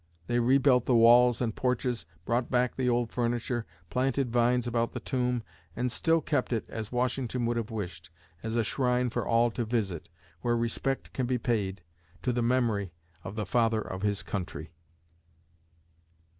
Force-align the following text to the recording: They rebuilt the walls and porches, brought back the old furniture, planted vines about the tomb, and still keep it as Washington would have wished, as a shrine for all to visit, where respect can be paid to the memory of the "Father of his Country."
They 0.25 0.39
rebuilt 0.39 0.87
the 0.87 0.95
walls 0.95 1.41
and 1.41 1.55
porches, 1.55 2.07
brought 2.25 2.49
back 2.49 2.75
the 2.75 2.89
old 2.89 3.11
furniture, 3.11 3.67
planted 3.91 4.31
vines 4.31 4.65
about 4.65 4.93
the 4.93 4.99
tomb, 4.99 5.43
and 5.75 5.91
still 5.91 6.21
keep 6.21 6.51
it 6.51 6.67
as 6.69 6.91
Washington 6.91 7.45
would 7.45 7.55
have 7.55 7.69
wished, 7.69 8.09
as 8.41 8.55
a 8.55 8.63
shrine 8.63 9.11
for 9.11 9.27
all 9.27 9.51
to 9.51 9.63
visit, 9.63 10.09
where 10.41 10.57
respect 10.57 11.13
can 11.13 11.27
be 11.27 11.37
paid 11.37 11.83
to 12.23 12.33
the 12.33 12.41
memory 12.41 12.93
of 13.23 13.35
the 13.35 13.45
"Father 13.45 13.79
of 13.79 14.01
his 14.01 14.23
Country." 14.23 14.71